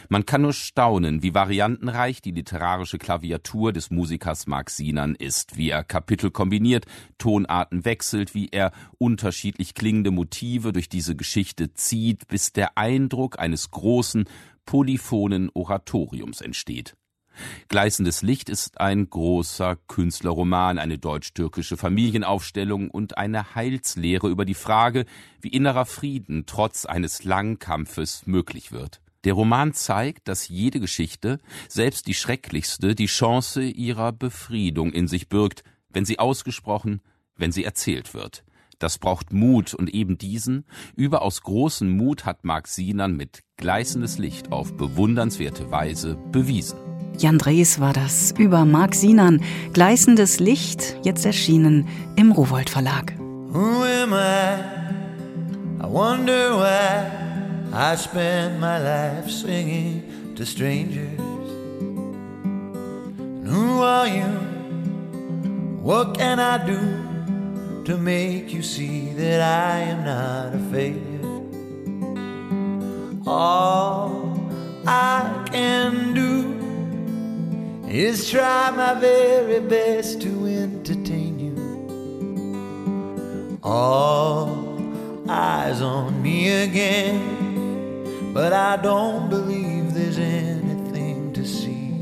[0.09, 5.71] Man kann nur staunen, wie variantenreich die literarische Klaviatur des Musikers Mark Sinan ist, wie
[5.71, 6.87] er Kapitel kombiniert,
[7.19, 13.71] Tonarten wechselt, wie er unterschiedlich klingende Motive durch diese Geschichte zieht, bis der Eindruck eines
[13.71, 14.25] großen,
[14.67, 16.95] polyphonen Oratoriums entsteht.
[17.69, 25.05] Gleißendes Licht ist ein großer Künstlerroman, eine deutsch-türkische Familienaufstellung und eine Heilslehre über die Frage,
[25.41, 29.01] wie innerer Frieden trotz eines langen Kampfes möglich wird.
[29.25, 35.29] Der Roman zeigt, dass jede Geschichte, selbst die schrecklichste, die Chance ihrer Befriedung in sich
[35.29, 37.01] birgt, wenn sie ausgesprochen,
[37.37, 38.45] wenn sie erzählt wird.
[38.79, 44.53] Das braucht Mut und eben diesen, überaus großen Mut hat Marc Sinan mit gleißendes Licht
[44.53, 46.79] auf bewundernswerte Weise bewiesen.
[47.17, 49.41] Jan Drees war das über Marc Sinan.
[49.73, 53.17] Gleißendes Licht, jetzt erschienen im Rowold Verlag.
[53.19, 54.59] Who am I?
[55.81, 57.24] I wonder why
[57.77, 61.19] I spent my life singing to strangers.
[63.19, 64.31] And Who are you?
[65.83, 66.79] What can I do
[67.85, 71.03] to make you see that I am not a failure?
[73.27, 74.39] All
[74.87, 76.55] I can do
[77.89, 81.57] is try my very best to entertain you.
[83.65, 84.65] All
[85.29, 87.44] eyes on me again,
[88.35, 91.95] but I don't believe there's anything to see.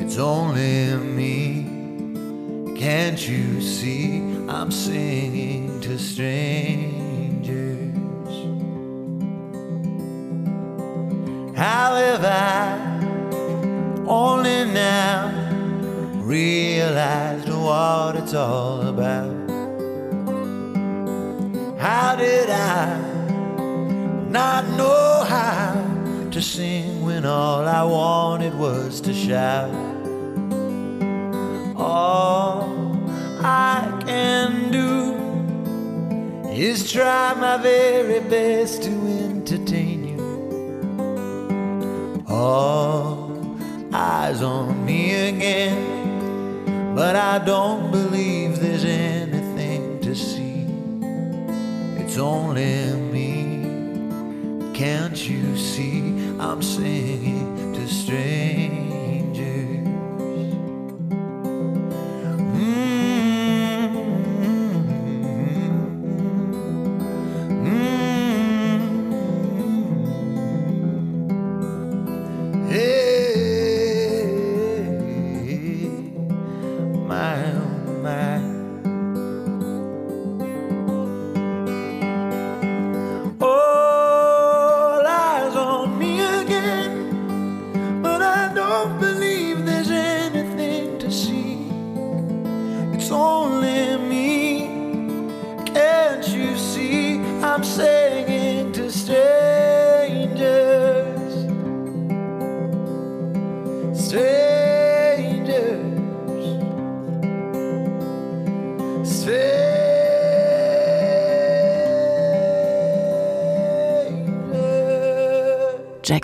[0.00, 1.66] It's only me.
[2.78, 7.50] Can't you see I'm singing to strangers?
[11.56, 12.78] How have I
[14.06, 15.32] only now
[16.22, 19.50] realized what it's all about?
[21.80, 23.11] How did I
[24.32, 25.74] not know how
[26.30, 29.70] to sing when all I wanted was to shout?
[31.76, 32.64] All
[33.44, 35.12] I can do
[36.50, 40.22] is try my very best to entertain you.
[42.26, 43.36] All
[43.92, 50.64] eyes on me again, but I don't believe there's anything to see.
[52.02, 53.11] It's only.
[54.82, 56.00] Can't you see
[56.40, 59.01] I'm singing to strangers?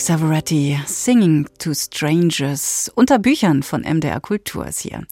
[0.00, 0.08] Strangers.
[0.08, 5.02] Jack Savoretti, Singing to Strangers, unter Büchern von MDR Kultur ist hier.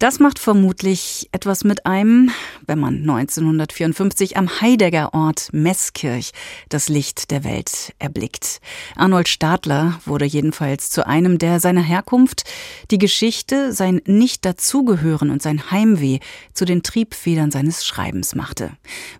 [0.00, 2.30] Das macht vermutlich etwas mit einem,
[2.66, 6.30] wenn man 1954 am Heidegger Ort Meßkirch
[6.70, 8.62] das Licht der Welt erblickt.
[8.96, 12.44] Arnold Stadler wurde jedenfalls zu einem, der seiner Herkunft
[12.90, 16.20] die Geschichte, sein Nicht-Dazugehören und sein Heimweh
[16.54, 18.70] zu den Triebfedern seines Schreibens machte.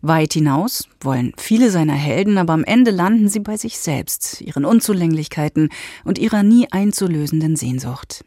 [0.01, 4.65] Weit hinaus wollen viele seiner Helden, aber am Ende landen sie bei sich selbst, ihren
[4.65, 5.69] Unzulänglichkeiten
[6.05, 8.25] und ihrer nie einzulösenden Sehnsucht.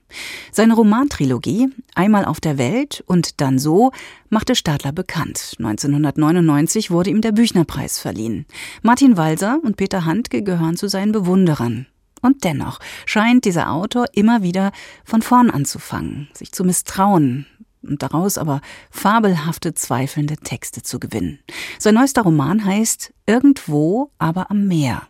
[0.52, 3.92] Seine Romantrilogie Einmal auf der Welt und dann so
[4.30, 5.56] machte Stadler bekannt.
[5.60, 8.46] 1999 wurde ihm der Büchnerpreis verliehen.
[8.82, 11.88] Martin Walser und Peter Handke gehören zu seinen Bewunderern.
[12.22, 14.72] Und dennoch scheint dieser Autor immer wieder
[15.04, 17.46] von vorn anzufangen, sich zu misstrauen
[17.84, 21.40] und daraus aber fabelhafte, zweifelnde Texte zu gewinnen.
[21.80, 25.04] Sein neuester Roman heißt Irgendwo, aber am Meer.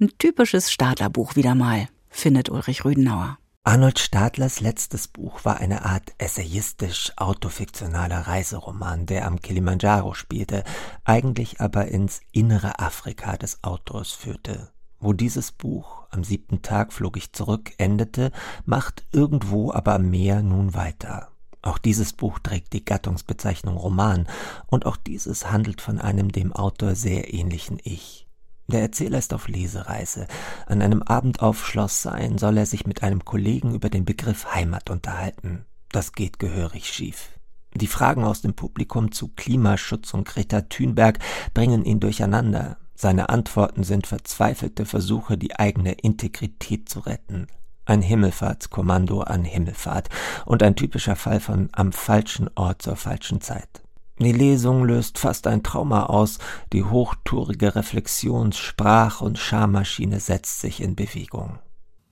[0.00, 3.38] Ein typisches Stadlerbuch wieder mal, findet Ulrich Rüdenauer.
[3.64, 10.64] Arnold Stadlers letztes Buch war eine Art essayistisch-autofiktionaler Reiseroman, der am Kilimanjaro spielte,
[11.04, 14.72] eigentlich aber ins innere Afrika des Autors führte.
[15.00, 18.32] Wo dieses Buch, am siebten Tag flog ich zurück, endete,
[18.64, 21.28] macht irgendwo aber am Meer nun weiter.
[21.60, 24.28] Auch dieses Buch trägt die Gattungsbezeichnung Roman,
[24.68, 28.27] und auch dieses handelt von einem dem Autor sehr ähnlichen Ich.
[28.70, 30.26] Der Erzähler ist auf Lesereise.
[30.66, 34.54] An einem Abend auf Schloss Sein soll er sich mit einem Kollegen über den Begriff
[34.54, 35.64] Heimat unterhalten.
[35.90, 37.30] Das geht gehörig schief.
[37.74, 41.18] Die Fragen aus dem Publikum zu Klimaschutz und Greta Thunberg
[41.54, 42.76] bringen ihn durcheinander.
[42.94, 47.46] Seine Antworten sind verzweifelte Versuche, die eigene Integrität zu retten.
[47.86, 50.10] Ein Himmelfahrtskommando an Himmelfahrt
[50.44, 53.82] und ein typischer Fall von am falschen Ort zur falschen Zeit.
[54.20, 56.38] Die Lesung löst fast ein Trauma aus,
[56.72, 61.58] die hochtourige Reflexions-, Sprach- und Schammaschine setzt sich in Bewegung.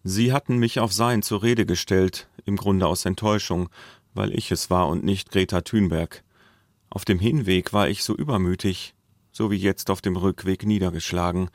[0.04, 3.68] Sie hatten mich auf Sein zur Rede gestellt, im Grunde aus Enttäuschung,
[4.14, 6.22] weil ich es war und nicht Greta Thunberg.
[6.90, 8.94] Auf dem Hinweg war ich so übermütig,
[9.32, 11.50] so wie jetzt auf dem Rückweg niedergeschlagen.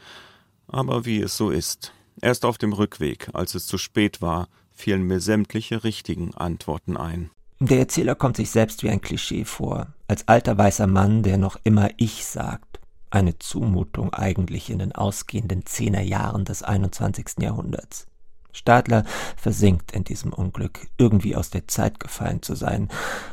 [0.67, 1.93] Aber wie es so ist.
[2.21, 7.31] Erst auf dem Rückweg, als es zu spät war, fielen mir sämtliche richtigen Antworten ein.
[7.59, 11.57] Der Erzähler kommt sich selbst wie ein Klischee vor, als alter weißer Mann, der noch
[11.64, 12.82] immer ich sagt.
[13.12, 17.36] Eine Zumutung eigentlich in den ausgehenden Zehnerjahren des 21.
[17.39, 18.07] Jahrhunderts.
[18.51, 19.05] Stadler
[19.38, 22.89] versinkt in diesem Unglück, irgendwie aus der Zeit gefallen zu sein,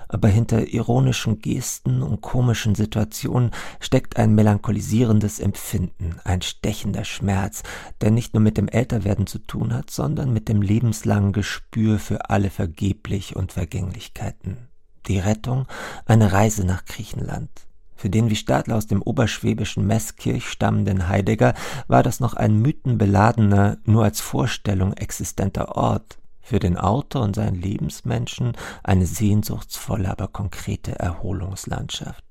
[0.07, 3.51] aber hinter ironischen Gesten und komischen Situationen
[3.81, 7.65] steckt ein melancholisierendes Empfinden, ein stechender Schmerz,
[8.03, 12.31] der nicht nur mit dem Älterwerden zu tun hat, sondern mit dem lebenslangen Gespür für
[12.31, 14.68] alle Vergeblich und Vergänglichkeiten.
[15.09, 15.67] Die Rettung,
[16.07, 17.51] eine Reise nach Griechenland,
[17.97, 21.55] für den wie Stadler aus dem oberschwäbischen Meßkirch stammenden Heidegger
[21.89, 27.61] war das noch ein mythenbeladener, nur als Vorstellung existenter Ort, für den Autor und seinen
[27.61, 28.53] Lebensmenschen
[28.83, 32.25] eine sehnsuchtsvolle, aber konkrete Erholungslandschaft.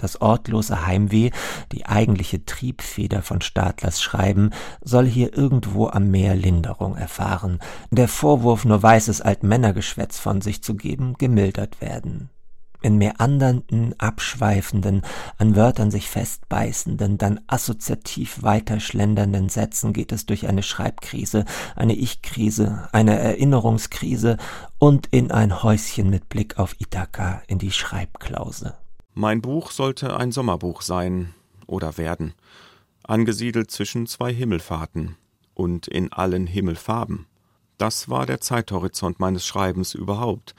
[0.00, 1.30] Das ortlose Heimweh,
[1.72, 4.50] die eigentliche Triebfeder von Stadlers Schreiben,
[4.82, 7.58] soll hier irgendwo am Meer Linderung erfahren,
[7.90, 12.30] der Vorwurf, nur weißes Altmännergeschwätz von sich zu geben, gemildert werden
[12.82, 15.02] in meandernden, abschweifenden,
[15.38, 21.44] an Wörtern sich festbeißenden, dann assoziativ weiterschlendernden Sätzen geht es durch eine Schreibkrise,
[21.76, 24.38] eine Ich-Krise, eine Erinnerungskrise
[24.78, 28.74] und in ein Häuschen mit Blick auf Ithaka in die Schreibklause.
[29.14, 31.34] Mein Buch sollte ein Sommerbuch sein
[31.66, 32.34] oder werden,
[33.02, 35.16] angesiedelt zwischen zwei Himmelfahrten
[35.54, 37.26] und in allen Himmelfarben.
[37.76, 40.54] Das war der Zeithorizont meines Schreibens überhaupt,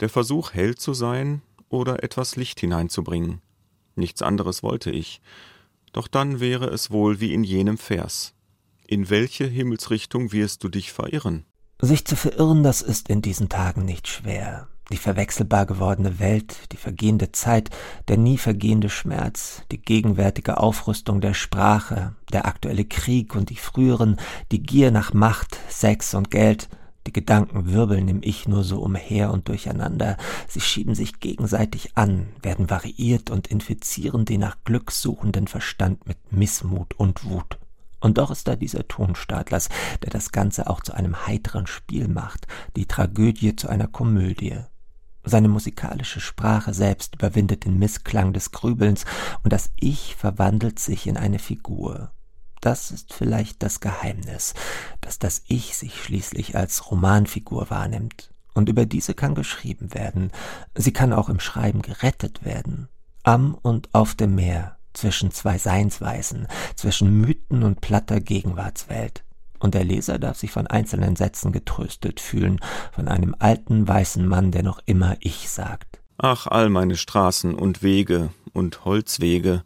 [0.00, 3.40] der Versuch, hell zu sein oder etwas Licht hineinzubringen.
[3.94, 5.20] Nichts anderes wollte ich.
[5.92, 8.34] Doch dann wäre es wohl wie in jenem Vers.
[8.86, 11.44] In welche Himmelsrichtung wirst du dich verirren?
[11.80, 14.68] Sich zu verirren, das ist in diesen Tagen nicht schwer.
[14.92, 17.70] Die verwechselbar gewordene Welt, die vergehende Zeit,
[18.08, 24.20] der nie vergehende Schmerz, die gegenwärtige Aufrüstung der Sprache, der aktuelle Krieg und die früheren,
[24.52, 26.68] die Gier nach Macht, Sex und Geld–
[27.06, 30.16] die Gedanken wirbeln im Ich nur so umher und durcheinander,
[30.46, 36.18] sie schieben sich gegenseitig an, werden variiert und infizieren den nach Glück suchenden Verstand mit
[36.32, 37.58] Missmut und Wut.
[38.00, 39.68] Und doch ist da dieser Tonstadlers,
[40.02, 44.58] der das Ganze auch zu einem heiteren Spiel macht, die Tragödie zu einer Komödie.
[45.24, 49.04] Seine musikalische Sprache selbst überwindet den Missklang des Grübelns,
[49.44, 52.10] und das Ich verwandelt sich in eine Figur.
[52.60, 54.54] Das ist vielleicht das Geheimnis,
[55.00, 58.32] dass das Ich sich schließlich als Romanfigur wahrnimmt.
[58.54, 60.30] Und über diese kann geschrieben werden.
[60.76, 62.88] Sie kann auch im Schreiben gerettet werden.
[63.24, 66.46] Am und auf dem Meer, zwischen zwei Seinsweisen,
[66.76, 69.24] zwischen Mythen und platter Gegenwartswelt.
[69.62, 72.58] Und der Leser darf sich von einzelnen Sätzen getröstet fühlen,
[72.92, 76.00] von einem alten weißen Mann, der noch immer Ich sagt.
[76.18, 79.62] Ach, all meine Straßen und Wege und Holzwege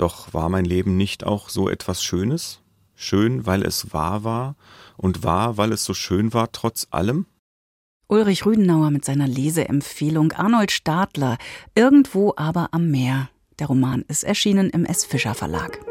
[0.00, 2.60] doch war mein Leben nicht auch so etwas Schönes?
[2.94, 4.56] Schön, weil es wahr war
[4.96, 7.26] und wahr, weil es so schön war trotz allem?
[8.08, 11.36] Ulrich Rüdenauer mit seiner Leseempfehlung Arnold Stadler
[11.74, 13.28] Irgendwo aber am Meer.
[13.58, 15.04] Der Roman ist erschienen im S.
[15.04, 15.89] Fischer Verlag.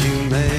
[0.00, 0.55] you made.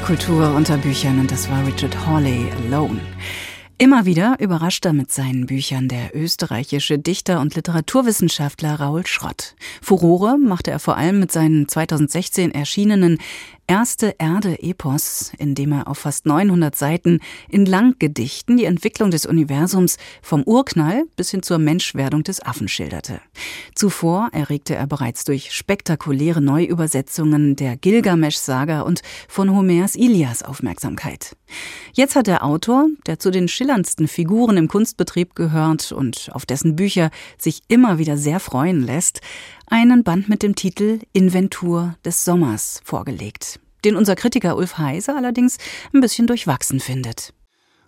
[0.00, 3.00] Kultur unter Büchern und das war Richard Hawley Alone.
[3.80, 9.54] Immer wieder überrascht er mit seinen Büchern der österreichische Dichter und Literaturwissenschaftler Raoul Schrott.
[9.80, 13.16] Furore machte er vor allem mit seinen 2016 erschienenen
[13.70, 19.96] Erste Erde-Epos, in dem er auf fast 900 Seiten in Langgedichten die Entwicklung des Universums
[20.22, 23.20] vom Urknall bis hin zur Menschwerdung des Affen schilderte.
[23.76, 31.36] Zuvor erregte er bereits durch spektakuläre Neuübersetzungen der Gilgamesch-Saga und von Homers Ilias Aufmerksamkeit.
[31.92, 36.74] Jetzt hat der Autor, der zu den schillerndsten Figuren im Kunstbetrieb gehört und auf dessen
[36.74, 39.20] Bücher sich immer wieder sehr freuen lässt,
[39.68, 45.58] einen Band mit dem Titel Inventur des Sommers vorgelegt, den unser Kritiker Ulf Heise allerdings
[45.94, 47.32] ein bisschen durchwachsen findet.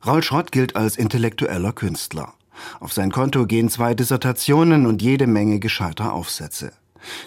[0.06, 2.32] Raul Schrott gilt als intellektueller Künstler.
[2.78, 6.70] Auf sein Konto gehen zwei Dissertationen und jede Menge gescheiter Aufsätze.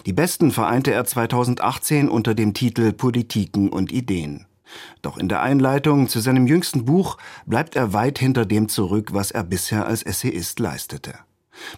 [0.06, 4.46] Die besten vereinte er 2018 unter dem Titel Politiken und Ideen.
[5.02, 9.30] Doch in der Einleitung zu seinem jüngsten Buch bleibt er weit hinter dem zurück, was
[9.30, 11.14] er bisher als Essayist leistete.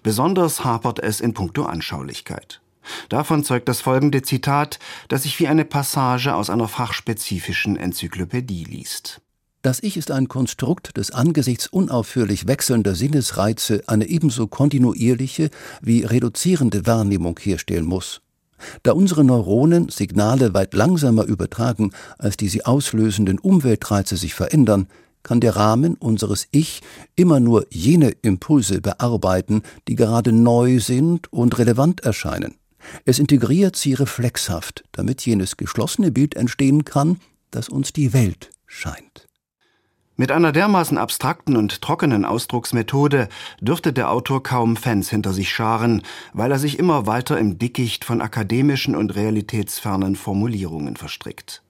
[0.03, 2.61] Besonders hapert es in puncto Anschaulichkeit.
[3.09, 4.79] Davon zeugt das folgende Zitat,
[5.09, 9.21] das sich wie eine Passage aus einer fachspezifischen Enzyklopädie liest.
[9.63, 15.51] Das Ich ist ein Konstrukt, das angesichts unaufhörlich wechselnder Sinnesreize eine ebenso kontinuierliche
[15.83, 18.23] wie reduzierende Wahrnehmung herstellen muss.
[18.83, 24.89] Da unsere Neuronen Signale weit langsamer übertragen, als die sie auslösenden Umweltreize sich verändern,
[25.23, 26.81] kann der Rahmen unseres Ich
[27.17, 32.55] immer nur jene Impulse bearbeiten, die gerade neu sind und relevant erscheinen.
[33.05, 37.19] Es integriert sie reflexhaft, damit jenes geschlossene Bild entstehen kann,
[37.51, 39.08] das uns die Welt scheint.
[40.21, 43.29] Mit einer dermaßen abstrakten und trockenen Ausdrucksmethode
[43.61, 46.03] dürfte der Autor kaum Fans hinter sich scharen,
[46.33, 51.63] weil er sich immer weiter im Dickicht von akademischen und realitätsfernen Formulierungen verstrickt.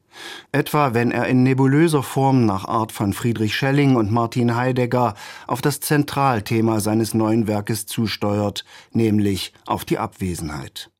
[0.50, 5.12] Etwa wenn er in nebulöser Form nach Art von Friedrich Schelling und Martin Heidegger
[5.46, 10.90] auf das Zentralthema seines neuen Werkes zusteuert, nämlich auf die Abwesenheit.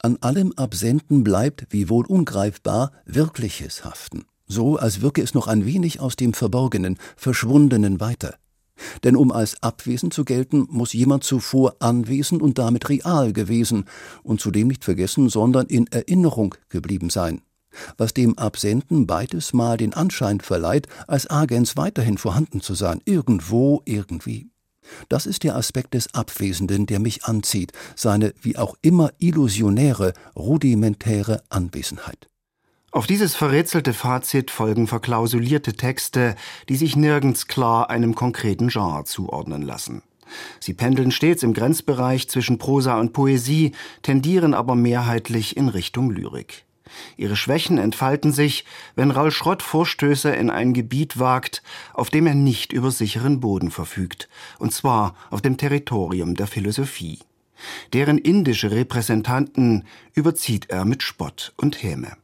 [0.00, 5.66] An allem Absenden bleibt, wie wohl ungreifbar, Wirkliches haften, so als wirke es noch ein
[5.66, 8.36] wenig aus dem Verborgenen, Verschwundenen weiter.
[9.04, 13.86] Denn um als abwesend zu gelten, muss jemand zuvor anwesend und damit real gewesen
[14.22, 17.42] und zudem nicht vergessen, sondern in Erinnerung geblieben sein.
[17.96, 23.82] Was dem Absenden beides Mal den Anschein verleiht, als Agens weiterhin vorhanden zu sein, irgendwo,
[23.86, 24.50] irgendwie.
[25.08, 31.42] Das ist der Aspekt des Abwesenden, der mich anzieht, seine wie auch immer illusionäre, rudimentäre
[31.48, 32.31] Anwesenheit.
[32.94, 36.36] Auf dieses verrätselte Fazit folgen verklausulierte Texte,
[36.68, 40.02] die sich nirgends klar einem konkreten Genre zuordnen lassen.
[40.60, 43.72] Sie pendeln stets im Grenzbereich zwischen Prosa und Poesie,
[44.02, 46.66] tendieren aber mehrheitlich in Richtung Lyrik.
[47.16, 51.62] Ihre Schwächen entfalten sich, wenn Raul Schrott Vorstöße in ein Gebiet wagt,
[51.94, 54.28] auf dem er nicht über sicheren Boden verfügt,
[54.58, 57.20] und zwar auf dem Territorium der Philosophie.
[57.94, 62.21] Deren indische Repräsentanten überzieht er mit Spott und Häme.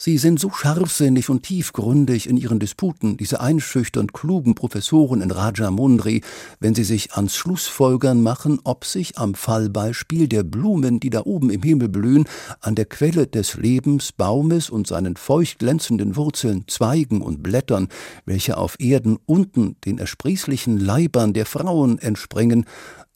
[0.00, 6.22] Sie sind so scharfsinnig und tiefgründig in ihren Disputen, diese einschüchternd klugen Professoren in Rajamundry,
[6.60, 11.50] wenn sie sich ans Schlussfolgern machen, ob sich am Fallbeispiel der Blumen, die da oben
[11.50, 12.28] im Himmel blühen,
[12.60, 17.88] an der Quelle des Lebens Baumes und seinen feucht glänzenden Wurzeln, Zweigen und Blättern,
[18.24, 22.66] welche auf Erden unten den ersprießlichen Leibern der Frauen entspringen,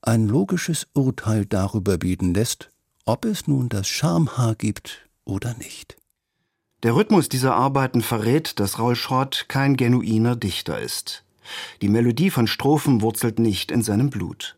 [0.00, 2.70] ein logisches Urteil darüber bieten lässt,
[3.04, 6.01] ob es nun das Schamhaar gibt oder nicht.
[6.82, 11.22] Der Rhythmus dieser Arbeiten verrät, dass Raul Schrott kein genuiner Dichter ist.
[11.80, 14.56] Die Melodie von Strophen wurzelt nicht in seinem Blut.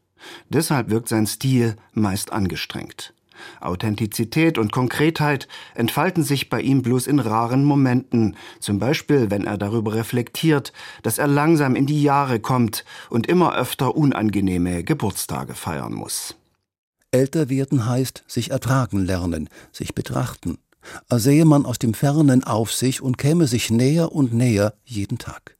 [0.49, 3.13] Deshalb wirkt sein Stil meist angestrengt.
[3.61, 9.59] Authentizität und Konkretheit entfalten sich bei ihm bloß in raren Momenten, zum Beispiel wenn er
[9.59, 10.73] darüber reflektiert,
[11.03, 16.37] dass er langsam in die Jahre kommt und immer öfter unangenehme Geburtstage feiern muss.
[17.11, 20.59] Älter werden heißt sich ertragen lernen, sich betrachten,
[21.11, 25.55] sähe man aus dem Fernen auf sich und käme sich näher und näher jeden Tag.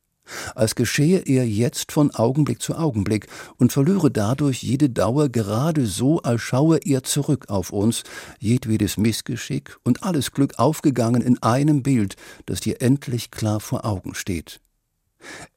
[0.55, 3.27] Als geschehe er jetzt von Augenblick zu Augenblick
[3.59, 8.05] und verlöre dadurch jede Dauer gerade so, als schaue er zurück auf uns,
[8.41, 12.17] jedwedes Missgeschick und alles Glück aufgegangen in einem Bild,
[12.47, 14.61] das dir endlich klar vor Augen steht.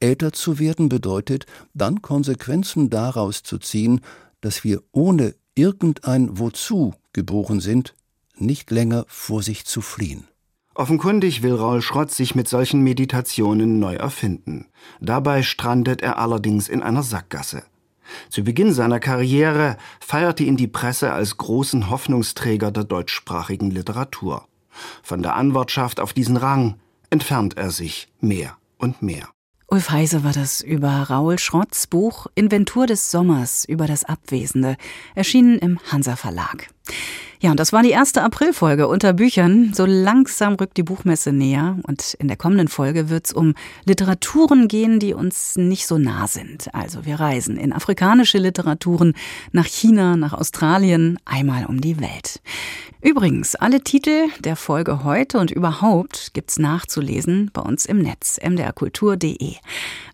[0.00, 4.00] Älter zu werden bedeutet, dann Konsequenzen daraus zu ziehen,
[4.40, 7.94] dass wir ohne irgendein Wozu geboren sind
[8.40, 10.28] nicht länger vor sich zu fliehen.
[10.74, 14.66] Offenkundig will Raul Schrott sich mit solchen Meditationen neu erfinden.
[15.00, 17.64] Dabei strandet er allerdings in einer Sackgasse.
[18.30, 24.46] Zu Beginn seiner Karriere feierte ihn die Presse als großen Hoffnungsträger der deutschsprachigen Literatur.
[25.02, 26.76] Von der Anwartschaft auf diesen Rang
[27.10, 29.28] entfernt er sich mehr und mehr.
[29.70, 34.76] Ulf Heise war das über Raul Schrotts Buch Inventur des Sommers über das Abwesende,
[35.14, 36.70] erschienen im Hansa Verlag.
[37.40, 39.72] Ja, und das war die erste Aprilfolge unter Büchern.
[39.72, 44.66] So langsam rückt die Buchmesse näher und in der kommenden Folge wird es um Literaturen
[44.66, 46.74] gehen, die uns nicht so nah sind.
[46.74, 49.14] Also wir reisen in afrikanische Literaturen,
[49.52, 52.40] nach China, nach Australien, einmal um die Welt.
[53.00, 59.54] Übrigens, alle Titel der Folge heute und überhaupt gibt's nachzulesen bei uns im Netz mdrkultur.de.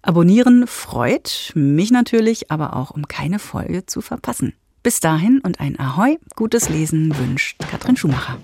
[0.03, 4.53] Abonnieren freut mich natürlich, aber auch um keine Folge zu verpassen.
[4.85, 8.37] Bis dahin und ein Ahoi, gutes Lesen wünscht Katrin Schumacher.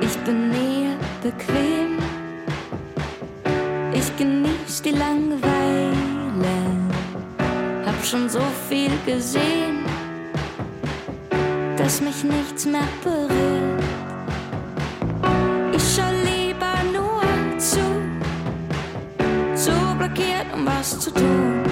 [0.00, 1.98] Ich bin näher bequem,
[3.94, 5.94] ich genieß die Langeweile,
[7.86, 9.84] hab schon so viel gesehen,
[11.76, 13.84] dass mich nichts mehr berührt.
[15.76, 17.22] Ich schau lieber nur
[17.60, 17.78] zu,
[19.54, 21.67] zu blockiert, um was zu tun.